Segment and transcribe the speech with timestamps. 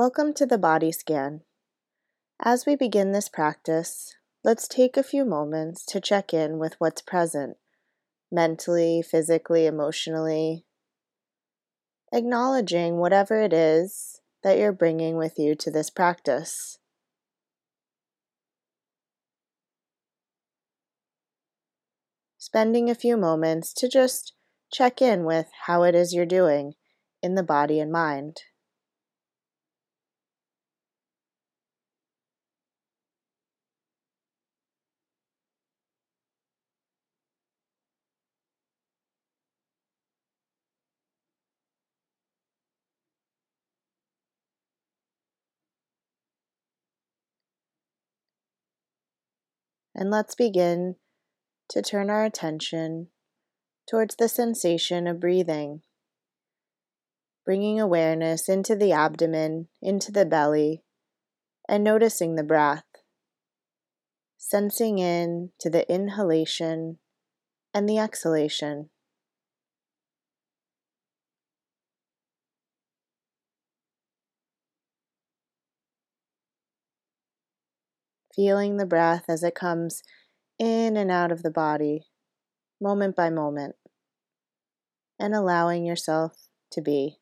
[0.00, 1.42] Welcome to the body scan.
[2.42, 7.02] As we begin this practice, let's take a few moments to check in with what's
[7.02, 7.58] present
[8.32, 10.64] mentally, physically, emotionally,
[12.14, 16.78] acknowledging whatever it is that you're bringing with you to this practice.
[22.38, 24.32] Spending a few moments to just
[24.72, 26.72] check in with how it is you're doing
[27.22, 28.44] in the body and mind.
[50.00, 50.96] And let's begin
[51.68, 53.08] to turn our attention
[53.86, 55.82] towards the sensation of breathing,
[57.44, 60.84] bringing awareness into the abdomen, into the belly,
[61.68, 62.86] and noticing the breath,
[64.38, 66.98] sensing in to the inhalation
[67.74, 68.88] and the exhalation.
[78.40, 80.02] Feeling the breath as it comes
[80.58, 82.06] in and out of the body,
[82.80, 83.76] moment by moment,
[85.18, 87.19] and allowing yourself to be.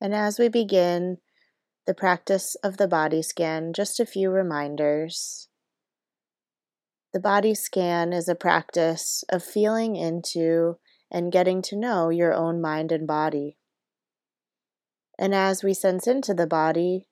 [0.00, 1.18] And as we begin
[1.86, 5.48] the practice of the body scan, just a few reminders.
[7.12, 10.78] The body scan is a practice of feeling into
[11.10, 13.56] and getting to know your own mind and body.
[15.18, 17.08] And as we sense into the body,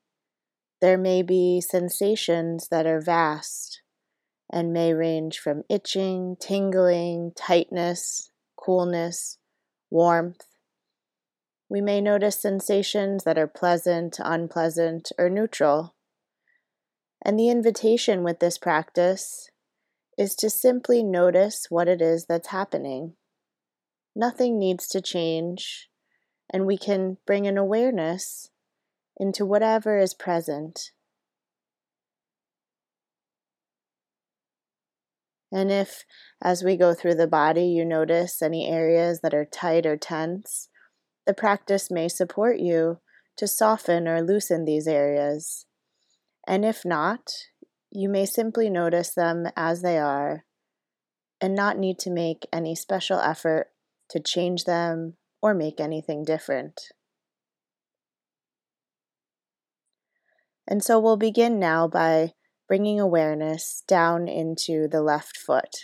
[0.80, 3.80] there may be sensations that are vast
[4.52, 9.38] and may range from itching, tingling, tightness, coolness,
[9.90, 10.44] warmth,
[11.68, 15.94] we may notice sensations that are pleasant, unpleasant, or neutral.
[17.24, 19.50] And the invitation with this practice
[20.16, 23.14] is to simply notice what it is that's happening.
[24.14, 25.88] Nothing needs to change,
[26.52, 28.50] and we can bring an awareness
[29.18, 30.92] into whatever is present.
[35.52, 36.04] And if,
[36.42, 40.68] as we go through the body, you notice any areas that are tight or tense,
[41.26, 43.00] the practice may support you
[43.36, 45.66] to soften or loosen these areas.
[46.46, 47.32] And if not,
[47.90, 50.44] you may simply notice them as they are
[51.40, 53.68] and not need to make any special effort
[54.10, 56.80] to change them or make anything different.
[60.68, 62.32] And so we'll begin now by
[62.68, 65.76] bringing awareness down into the left foot.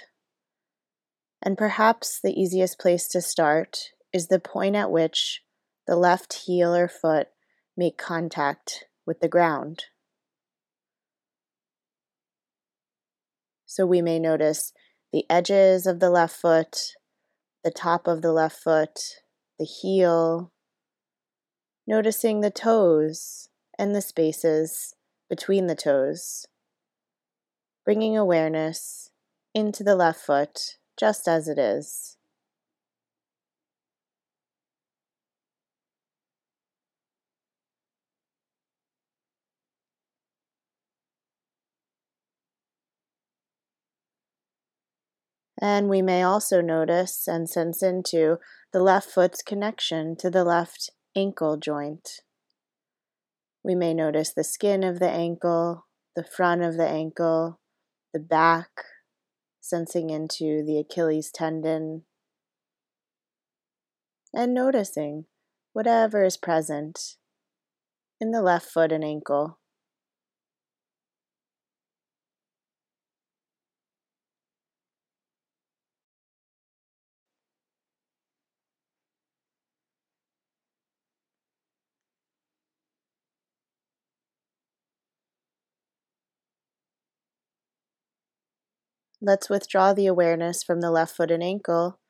[1.41, 3.79] And perhaps the easiest place to start
[4.13, 5.43] is the point at which
[5.87, 7.29] the left heel or foot
[7.77, 9.85] make contact with the ground.
[13.67, 14.73] So we may notice
[15.13, 16.93] the edges of the left foot,
[17.65, 19.01] the top of the left foot,
[19.59, 20.53] the heel,
[21.87, 23.49] noticing the toes
[23.79, 24.95] and the spaces
[25.29, 26.47] between the toes,
[27.85, 29.11] bringing awareness
[29.55, 32.19] into the left foot just as it is.
[45.63, 48.39] And we may also notice and sense into
[48.73, 52.23] the left foot's connection to the left ankle joint.
[53.63, 55.87] We may notice the skin of the ankle,
[56.17, 57.61] the front of the ankle,
[58.13, 58.71] the back,
[59.61, 62.03] sensing into the Achilles tendon,
[64.35, 65.27] and noticing
[65.75, 67.15] whatever is present
[68.21, 69.61] in the left foot and ankle.
[89.25, 92.01] Let's withdraw the awareness from the left foot and ankle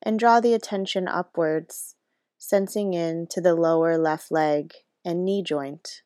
[0.00, 1.96] and draw the attention upwards,
[2.38, 4.72] sensing in to the lower left leg
[5.04, 6.02] and knee joint.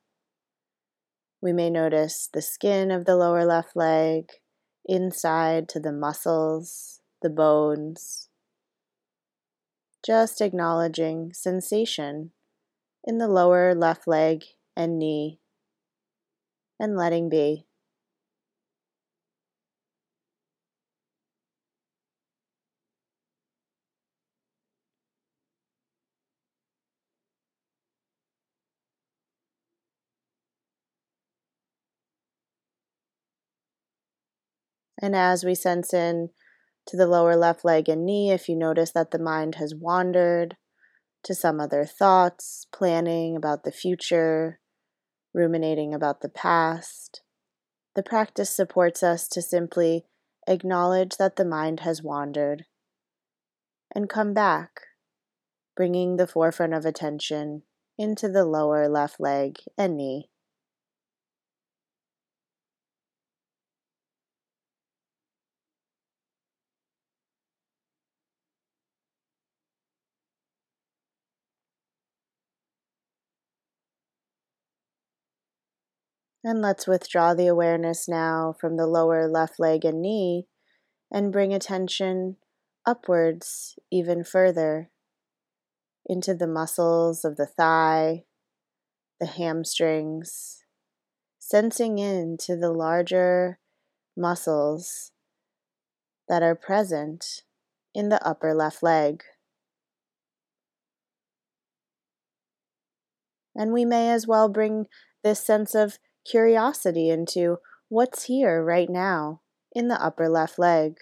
[1.43, 4.31] We may notice the skin of the lower left leg,
[4.87, 8.31] inside to the muscles, the bones.
[10.03, 12.31] Just acknowledging sensation
[13.05, 14.43] in the lower left leg
[14.75, 15.38] and knee,
[16.81, 17.67] and letting be.
[35.00, 36.31] And as we sense in
[36.87, 40.56] to the lower left leg and knee, if you notice that the mind has wandered
[41.25, 44.60] to some other thoughts, planning about the future,
[45.34, 47.22] ruminating about the past,
[47.94, 50.06] the practice supports us to simply
[50.46, 52.66] acknowledge that the mind has wandered
[53.94, 54.82] and come back,
[55.75, 57.62] bringing the forefront of attention
[57.98, 60.31] into the lower left leg and knee.
[76.46, 80.46] And let's withdraw the awareness now from the lower left leg and knee
[81.10, 82.37] and bring attention
[82.87, 84.88] upwards even further
[86.08, 88.26] into the muscles of the thigh,
[89.19, 90.62] the hamstrings,
[91.40, 93.58] sensing into the larger
[94.16, 95.10] muscles
[96.28, 97.43] that are present
[97.93, 99.25] in the upper left leg.
[103.52, 104.87] And we may as well bring
[105.25, 105.98] this sense of
[106.28, 107.58] curiosity into
[107.88, 109.40] what's here right now
[109.73, 110.99] in the upper left leg.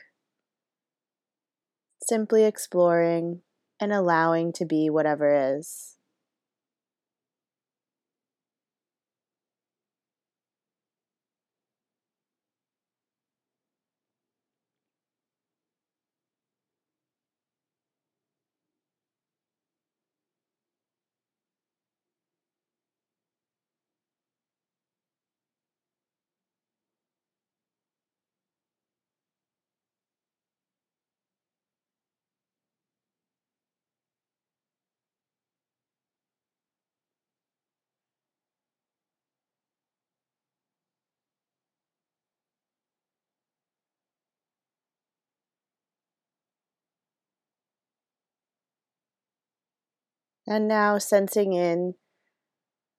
[2.02, 3.40] Simply exploring
[3.80, 5.96] and allowing to be whatever is.
[50.46, 51.94] And now sensing in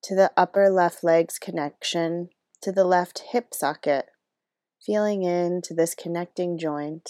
[0.04, 2.30] to the upper left leg's connection
[2.62, 4.06] to the left hip socket,
[4.84, 7.10] feeling into this connecting joint.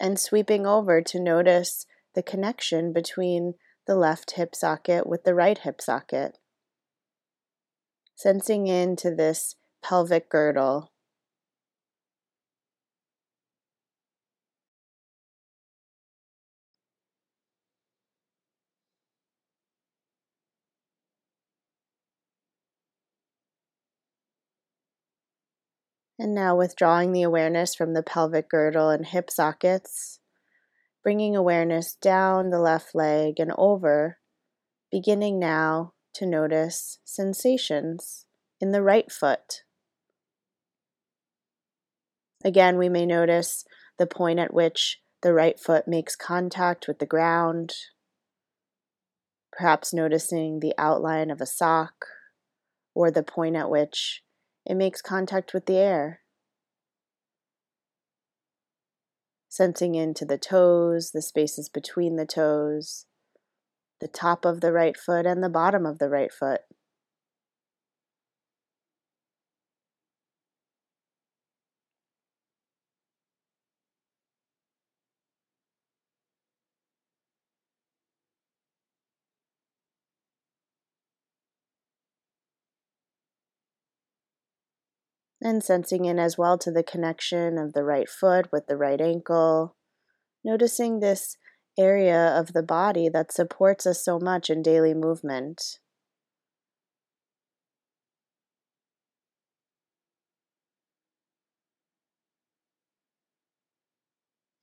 [0.00, 3.54] And sweeping over to notice the connection between
[3.86, 6.38] the left hip socket with the right hip socket.
[8.14, 10.92] Sensing into this pelvic girdle
[26.18, 30.18] And now withdrawing the awareness from the pelvic girdle and hip sockets,
[31.02, 34.18] bringing awareness down the left leg and over,
[34.90, 38.26] beginning now to notice sensations
[38.60, 39.62] in the right foot.
[42.44, 43.64] Again, we may notice
[43.98, 47.74] the point at which the right foot makes contact with the ground,
[49.52, 52.06] perhaps noticing the outline of a sock
[52.94, 54.22] or the point at which
[54.68, 56.20] it makes contact with the air.
[59.48, 63.06] Sensing into the toes, the spaces between the toes,
[63.98, 66.60] the top of the right foot, and the bottom of the right foot.
[85.40, 89.00] And sensing in as well to the connection of the right foot with the right
[89.00, 89.76] ankle.
[90.44, 91.36] Noticing this
[91.78, 95.78] area of the body that supports us so much in daily movement.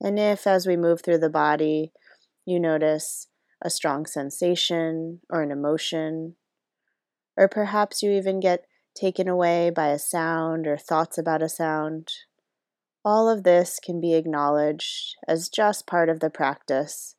[0.00, 1.92] And if, as we move through the body,
[2.44, 3.28] you notice
[3.64, 6.36] a strong sensation or an emotion,
[7.36, 8.66] or perhaps you even get
[8.96, 12.08] taken away by a sound or thoughts about a sound.
[13.04, 17.14] All of this can be acknowledged as just part of the practice,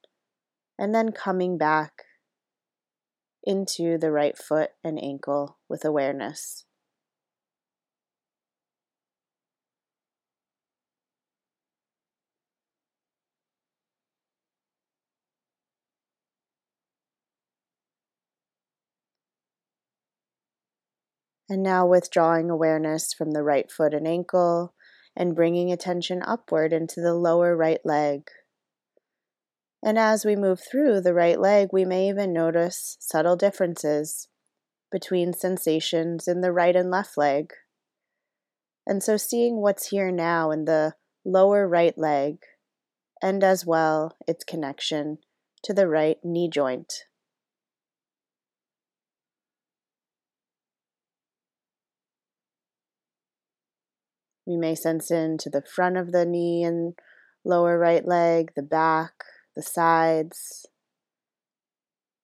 [0.77, 2.03] and then coming back
[3.43, 6.65] into the right foot and ankle with awareness.
[21.49, 24.73] And now withdrawing awareness from the right foot and ankle
[25.15, 28.29] and bringing attention upward into the lower right leg.
[29.83, 34.27] And as we move through the right leg, we may even notice subtle differences
[34.91, 37.53] between sensations in the right and left leg.
[38.85, 42.37] And so, seeing what's here now in the lower right leg,
[43.21, 45.17] and as well its connection
[45.63, 47.03] to the right knee joint.
[54.47, 56.93] We may sense into the front of the knee and
[57.43, 59.11] lower right leg, the back,
[59.57, 60.65] the sides.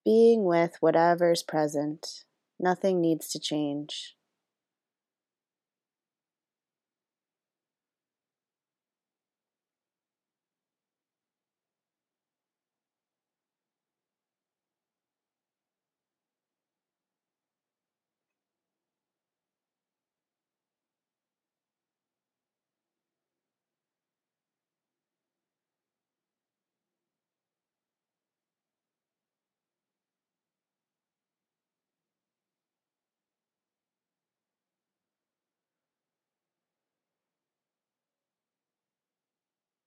[0.06, 2.24] Being with whatever's present,
[2.58, 4.16] nothing needs to change.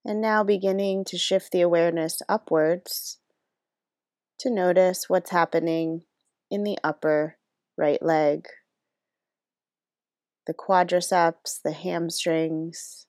[0.08, 3.20] And now beginning to shift the awareness upwards
[4.40, 6.04] to notice what's happening
[6.50, 7.36] in the upper
[7.78, 8.48] right leg.
[10.46, 13.06] The quadriceps, the hamstrings,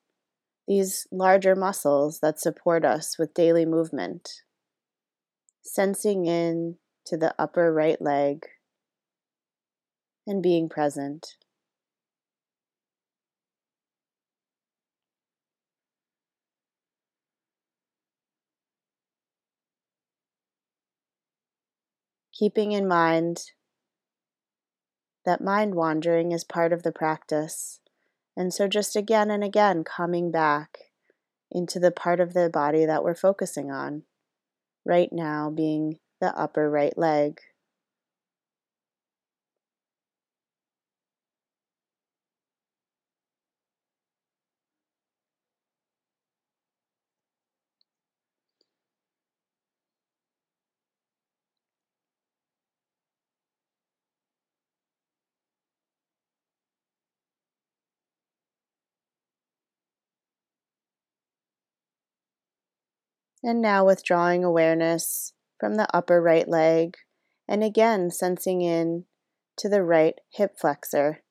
[0.66, 4.42] these larger muscles that support us with daily movement.
[5.62, 8.44] Sensing in to the upper right leg
[10.26, 11.37] and being present.
[22.38, 23.50] Keeping in mind
[25.24, 27.80] that mind wandering is part of the practice.
[28.36, 30.78] And so, just again and again, coming back
[31.50, 34.04] into the part of the body that we're focusing on,
[34.84, 37.40] right now being the upper right leg.
[63.42, 66.96] And now withdrawing awareness from the upper right leg
[67.46, 69.04] and again sensing in
[69.56, 71.22] to the right hip flexor,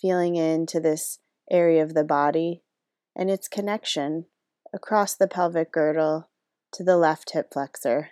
[0.00, 1.18] feeling into this
[1.50, 2.62] area of the body
[3.16, 4.26] and its connection
[4.72, 6.30] across the pelvic girdle
[6.72, 8.10] to the left hip flexor.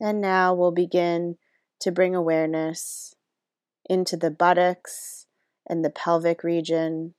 [0.00, 1.36] And now we'll begin
[1.80, 3.14] to bring awareness
[3.88, 5.17] into the buttocks
[5.68, 7.14] and the pelvic region.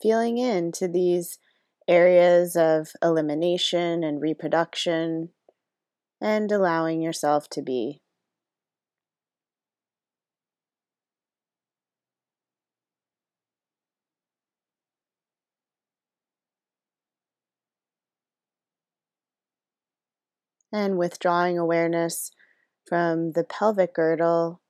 [0.00, 1.38] Feeling into these
[1.88, 5.30] areas of elimination and reproduction,
[6.20, 8.03] and allowing yourself to be.
[20.74, 22.32] And withdrawing awareness
[22.84, 24.60] from the pelvic girdle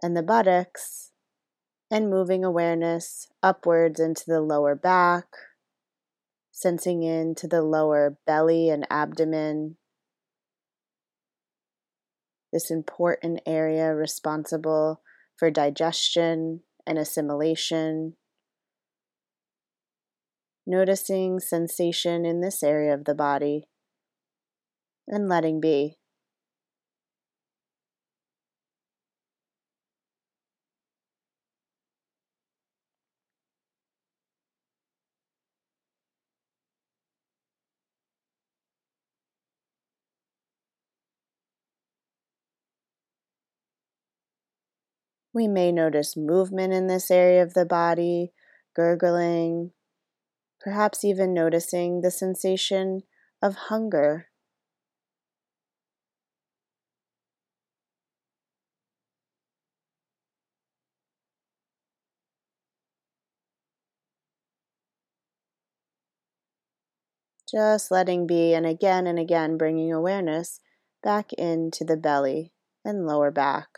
[0.00, 1.10] and the buttocks,
[1.90, 5.26] and moving awareness upwards into the lower back,
[6.52, 9.76] sensing into the lower belly and abdomen.
[12.52, 15.02] This important area responsible
[15.36, 18.14] for digestion and assimilation.
[20.64, 23.66] Noticing sensation in this area of the body
[25.10, 25.98] and letting be.
[45.32, 48.32] We may notice movement in this area of the body
[48.74, 49.72] gurgling,
[50.60, 53.02] perhaps even noticing the sensation
[53.42, 54.29] of hunger.
[67.50, 70.60] Just letting be, and again and again bringing awareness
[71.02, 72.52] back into the belly
[72.84, 73.68] and lower back.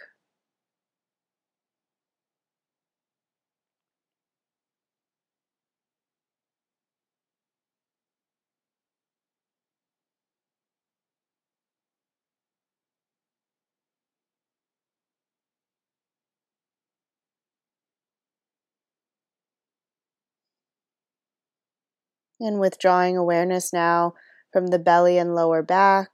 [22.44, 24.14] And withdrawing awareness now
[24.52, 26.10] from the belly and lower back,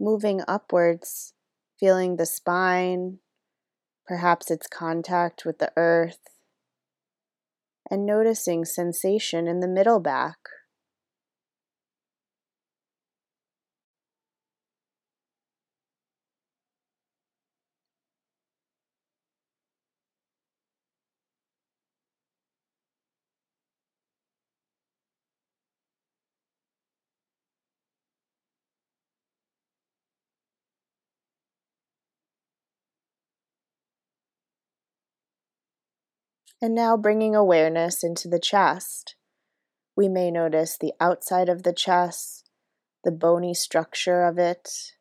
[0.00, 1.34] moving upwards,
[1.78, 3.18] feeling the spine,
[4.06, 6.30] perhaps its contact with the earth,
[7.90, 10.38] and noticing sensation in the middle back.
[36.60, 39.14] And now bringing awareness into the chest.
[39.96, 42.50] We may notice the outside of the chest,
[43.04, 44.92] the bony structure of it,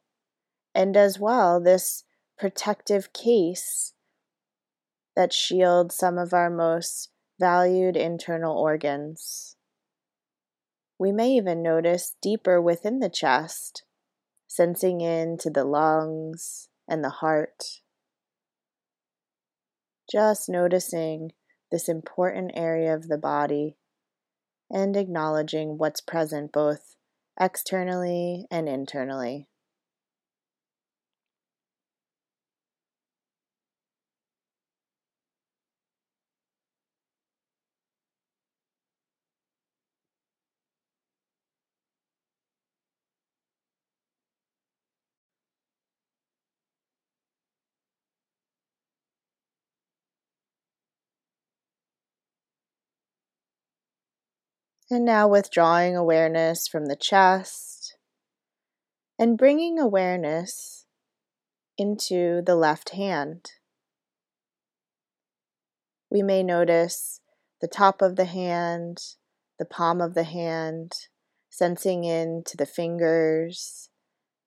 [0.76, 2.04] and as well this
[2.38, 3.94] protective case
[5.16, 7.10] that shields some of our most
[7.40, 9.56] valued internal organs.
[11.00, 13.84] We may even notice deeper within the chest,
[14.48, 17.82] sensing into the lungs and the heart.
[20.10, 21.32] Just noticing
[21.72, 23.76] this important area of the body
[24.70, 26.96] and acknowledging what's present both
[27.40, 29.48] externally and internally.
[54.90, 57.98] And now withdrawing awareness from the chest
[59.20, 60.86] and bringing awareness
[61.78, 63.52] into the left hand.
[66.10, 67.20] We may notice
[67.60, 69.00] the top of the hand,
[69.60, 70.94] the palm of the hand,
[71.50, 73.90] sensing into the fingers,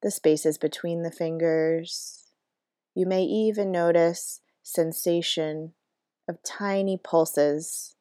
[0.03, 2.25] the spaces between the fingers.
[2.95, 5.75] You may even notice sensation
[6.27, 7.97] of tiny pulses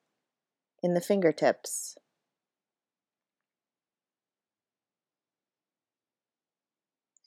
[0.81, 1.97] in the fingertips.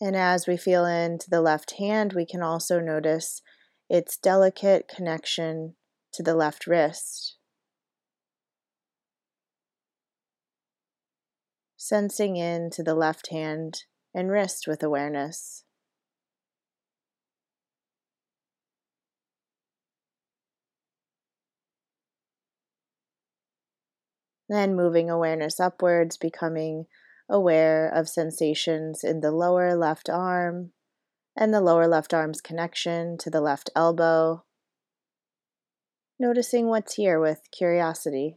[0.03, 3.41] And as we feel into the left hand, we can also notice
[3.89, 5.77] its delicate connection
[6.15, 7.37] to the left wrist.
[11.77, 15.63] Sensing into the left hand and wrist with awareness.
[24.49, 26.87] Then moving awareness upwards, becoming
[27.33, 30.73] aware of sensations in the lower left arm
[31.35, 34.45] and the lower left arm's connection to the left elbow.
[36.21, 38.37] Noticing what's here with curiosity.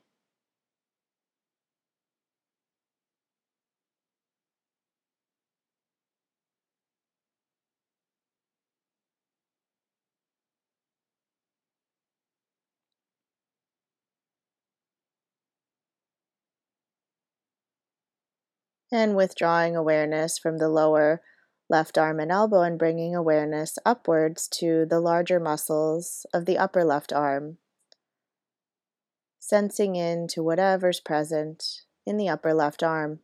[18.92, 21.22] And withdrawing awareness from the lower
[21.70, 26.84] left arm and elbow and bringing awareness upwards to the larger muscles of the upper
[26.84, 27.58] left arm.
[29.40, 33.20] Sensing into whatever's present in the upper left arm.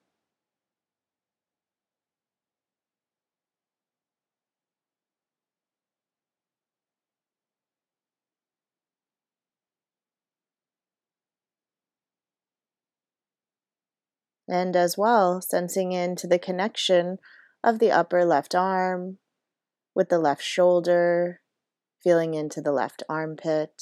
[14.51, 17.17] And as well sensing into the connection
[17.63, 19.17] of the upper left arm
[19.95, 21.39] with the left shoulder,
[22.03, 23.81] feeling into the left armpit,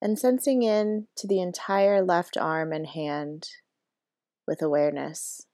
[0.00, 3.48] and sensing in to the entire left arm and hand
[4.46, 5.46] with awareness.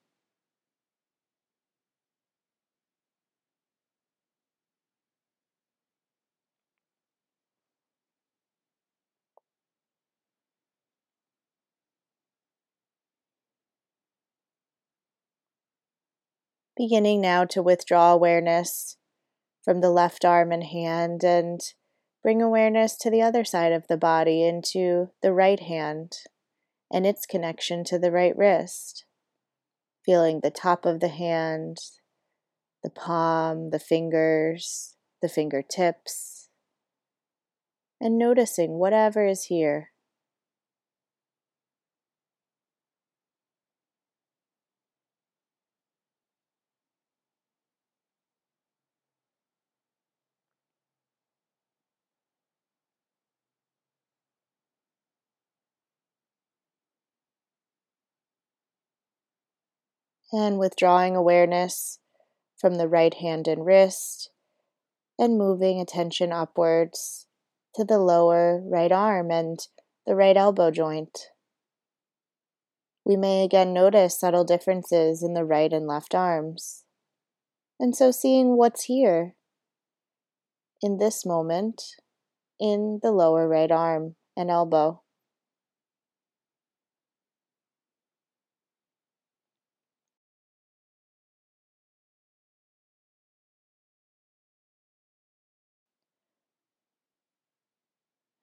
[16.77, 18.97] Beginning now to withdraw awareness
[19.65, 21.61] from the left arm and hand and
[22.23, 26.13] bring awareness to the other side of the body into the right hand
[26.93, 29.05] and its connection to the right wrist.
[30.05, 31.79] Feeling the top of the hand,
[32.83, 36.49] the palm, the fingers, the fingertips,
[38.01, 39.91] and noticing whatever is here.
[60.33, 61.99] And withdrawing awareness
[62.57, 64.31] from the right hand and wrist,
[65.19, 67.27] and moving attention upwards
[67.75, 69.61] to the lower right arm and
[70.07, 71.31] the right elbow joint.
[73.05, 76.85] We may again notice subtle differences in the right and left arms.
[77.79, 79.35] And so, seeing what's here
[80.83, 81.83] in this moment
[82.59, 85.03] in the lower right arm and elbow.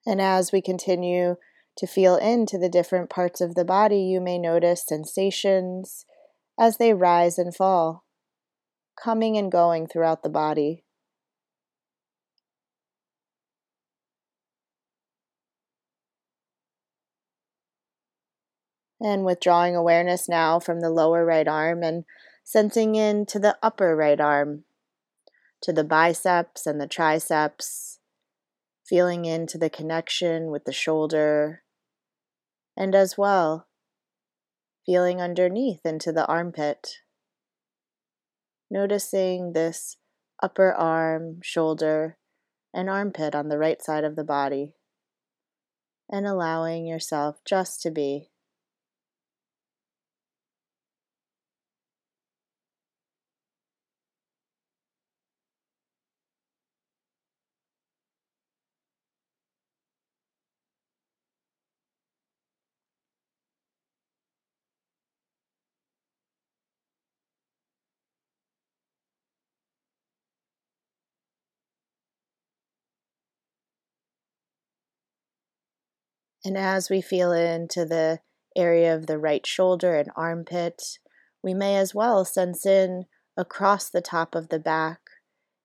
[0.05, 1.37] And as we continue
[1.77, 6.05] to feel into the different parts of the body, you may notice sensations
[6.59, 8.05] as they rise and fall,
[9.01, 10.83] coming and going throughout the body.
[19.01, 22.05] And withdrawing awareness now from the lower right arm and
[22.43, 24.63] sensing into the upper right arm,
[25.61, 27.99] to the biceps and the triceps
[28.87, 31.63] feeling into the connection with the shoulder,
[32.75, 33.67] and as well,
[34.85, 36.97] feeling underneath into the armpit.
[38.69, 39.97] Noticing this
[40.41, 42.17] upper arm, shoulder,
[42.73, 44.75] and armpit on the right side of the body,
[46.11, 48.32] and allowing yourself just to be.
[76.45, 78.19] And as we feel into the
[78.55, 80.99] area of the right shoulder and armpit,
[81.41, 83.05] we may as well sense in
[83.37, 84.99] across the top of the back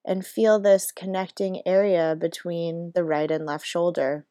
[0.04, 4.26] and feel this connecting area between the right and left shoulder.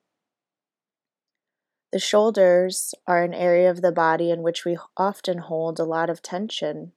[1.92, 6.10] The shoulders are an area of the body in which we often hold a lot
[6.10, 6.94] of tension.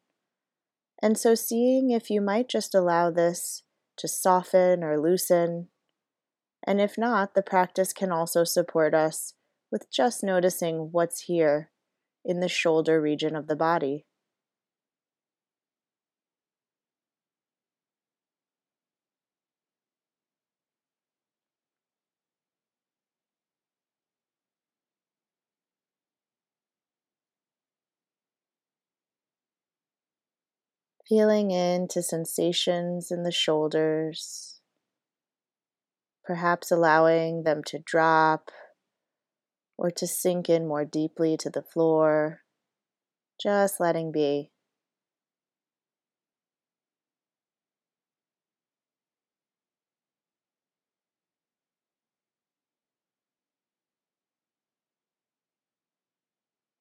[1.02, 3.62] And so, seeing if you might just allow this
[3.96, 5.68] to soften or loosen.
[6.66, 9.34] And if not, the practice can also support us
[9.70, 11.70] with just noticing what's here
[12.24, 14.04] in the shoulder region of the body.
[31.09, 34.61] Feeling into sensations in the shoulders,
[36.24, 38.52] perhaps allowing them to drop
[39.81, 42.43] or to sink in more deeply to the floor,
[43.40, 44.51] just letting be.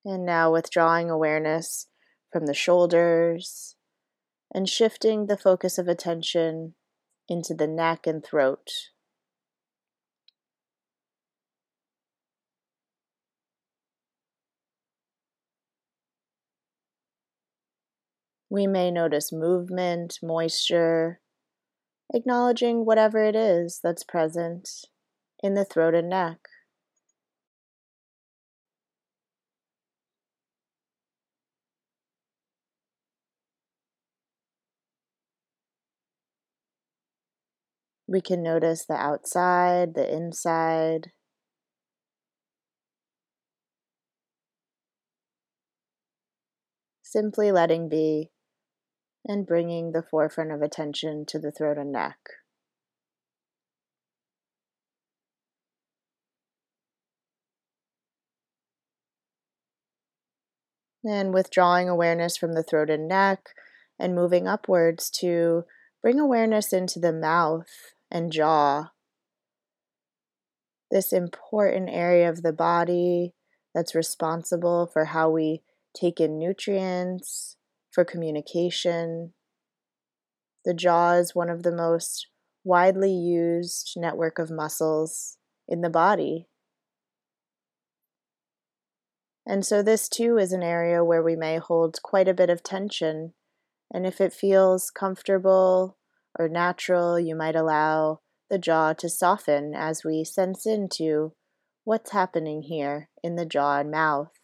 [0.03, 1.87] And now withdrawing awareness
[2.33, 3.77] from the shoulders
[4.53, 6.73] and shifting the focus of attention
[7.29, 8.69] into the neck and throat.
[18.49, 21.19] We may notice movement, moisture,
[22.13, 24.69] acknowledging whatever it is that's present
[25.43, 26.39] in the throat and neck.
[38.07, 41.11] We can notice the outside, the inside.
[47.03, 48.31] Simply letting be
[49.29, 52.17] and bringing the forefront of attention to the throat and neck.
[61.05, 63.51] And withdrawing awareness from the throat and neck
[63.99, 65.65] and moving upwards to
[66.01, 67.69] bring awareness into the mouth
[68.09, 68.89] and jaw.
[70.89, 73.35] This important area of the body
[73.75, 75.61] that's responsible for how we
[75.95, 77.57] take in nutrients,
[77.99, 79.33] for communication.
[80.63, 82.27] The jaw is one of the most
[82.63, 86.47] widely used network of muscles in the body.
[89.45, 92.63] And so, this too is an area where we may hold quite a bit of
[92.63, 93.33] tension.
[93.93, 95.97] And if it feels comfortable
[96.39, 101.33] or natural, you might allow the jaw to soften as we sense into
[101.83, 104.38] what's happening here in the jaw and mouth.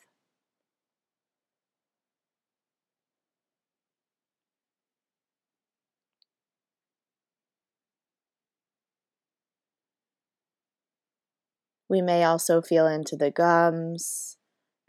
[11.96, 14.36] We may also feel into the gums,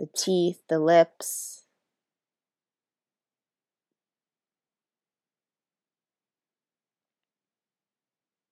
[0.01, 1.65] the teeth, the lips.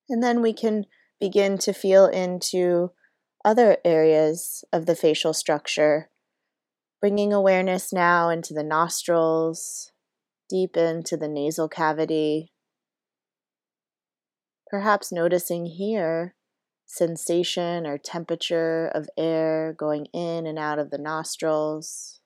[0.08, 0.84] And then we can
[1.18, 2.92] begin to feel into
[3.44, 6.10] other areas of the facial structure,
[7.00, 9.90] bringing awareness now into the nostrils,
[10.48, 12.52] deep into the nasal cavity.
[14.70, 16.36] Perhaps noticing here
[16.86, 22.20] sensation or temperature of air going in and out of the nostrils.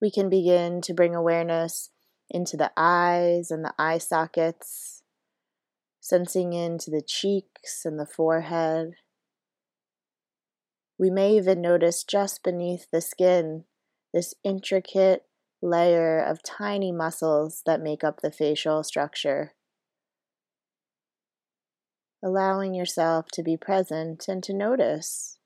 [0.00, 1.90] We can begin to bring awareness
[2.34, 5.04] into the eyes and the eye sockets,
[6.00, 8.94] sensing into the cheeks and the forehead.
[10.98, 13.64] We may even notice just beneath the skin
[14.12, 15.24] this intricate
[15.62, 19.54] layer of tiny muscles that make up the facial structure.
[22.22, 25.38] Allowing yourself to be present and to notice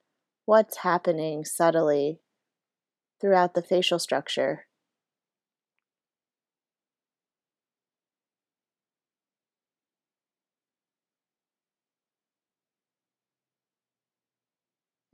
[0.46, 2.20] what's happening subtly
[3.20, 4.67] throughout the facial structure.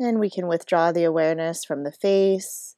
[0.04, 2.76] And we can withdraw the awareness from the face,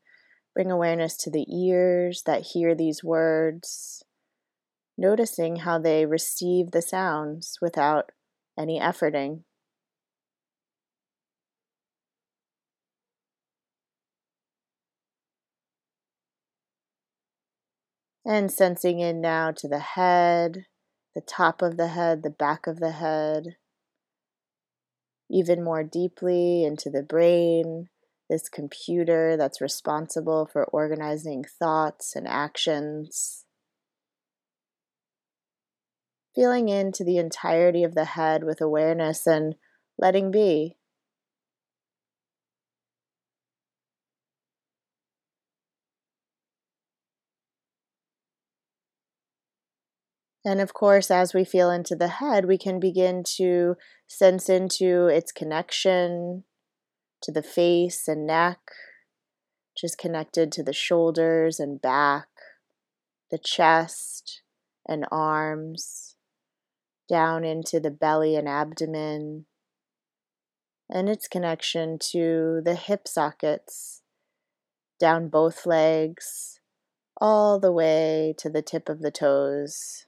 [0.55, 4.05] bring awareness to the ears that hear these words,
[4.97, 8.13] noticing how they receive the sounds without
[8.57, 9.43] any efforting.
[18.25, 20.67] And sensing in now to the head,
[21.17, 23.57] the top of the head, the back of the head,
[25.31, 27.89] even more deeply into the brain,
[28.29, 33.45] this computer that's responsible for organizing thoughts and actions.
[36.35, 39.55] Feeling into the entirety of the head with awareness and
[39.99, 40.77] letting be.
[50.47, 55.09] And of course, as we feel into the head, we can begin to sense into
[55.09, 56.45] its connection
[57.23, 58.61] to the face and neck,
[59.75, 62.29] which is connected to the shoulders and back,
[63.29, 64.43] the chest
[64.89, 66.15] and arms,
[67.09, 69.47] down into the belly and abdomen,
[70.89, 74.03] and its connection to the hip sockets,
[75.01, 76.61] down both legs,
[77.21, 80.06] all the way to the tip of the toes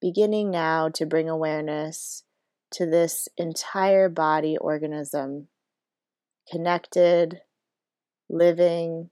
[0.00, 2.24] beginning now to bring awareness
[2.72, 5.48] to this entire body organism,
[6.50, 7.40] connected,
[8.28, 9.10] living,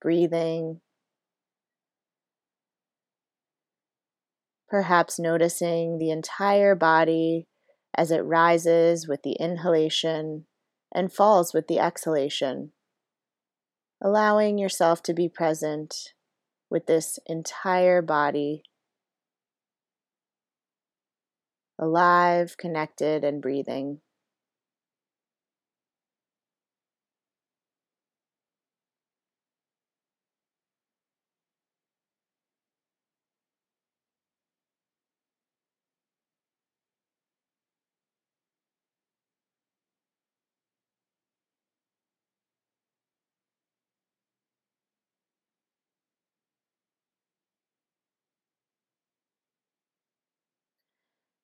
[0.00, 0.80] breathing.
[4.68, 7.46] Perhaps noticing the entire body
[7.96, 10.46] as it rises with the inhalation
[10.94, 12.72] and falls with the exhalation.
[14.02, 16.12] Allowing yourself to be present
[16.70, 18.62] with this entire body
[21.78, 24.00] alive, connected, and breathing.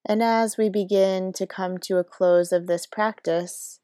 [0.05, 3.81] And as we begin to come to a close of this practice,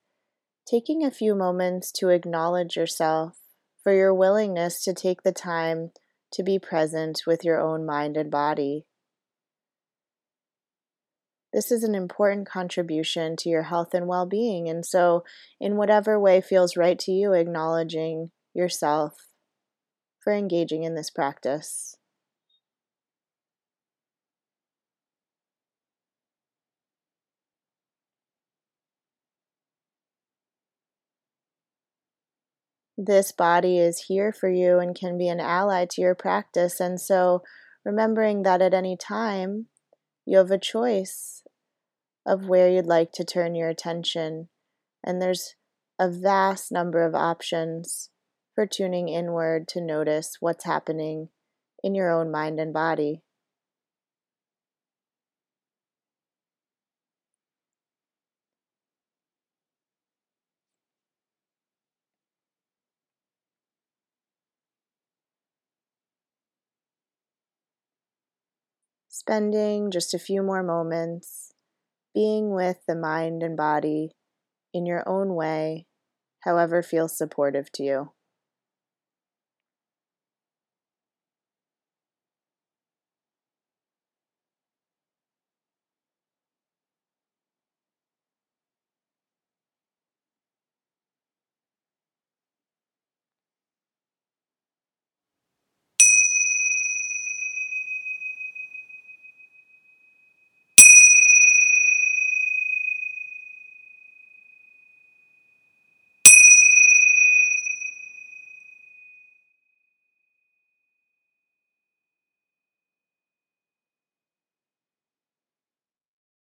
[0.68, 3.38] taking a few moments to acknowledge yourself
[3.82, 5.92] for your willingness to take the time
[6.32, 8.84] to be present with your own mind and body.
[11.52, 14.68] This is an important contribution to your health and well being.
[14.68, 15.24] And so,
[15.60, 19.28] in whatever way feels right to you, acknowledging yourself
[20.20, 21.97] for engaging in this practice.
[33.00, 36.80] This body is here for you and can be an ally to your practice.
[36.80, 37.44] And so,
[37.84, 39.66] remembering that at any time,
[40.26, 41.44] you have a choice
[42.26, 44.48] of where you'd like to turn your attention.
[45.04, 45.54] And there's
[45.96, 48.10] a vast number of options
[48.56, 51.28] for tuning inward to notice what's happening
[51.84, 53.22] in your own mind and body.
[69.18, 71.52] Spending just a few more moments
[72.14, 74.12] being with the mind and body
[74.72, 75.88] in your own way,
[76.44, 78.12] however feels supportive to you.